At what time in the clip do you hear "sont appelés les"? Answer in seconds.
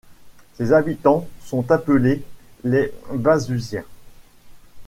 1.45-2.91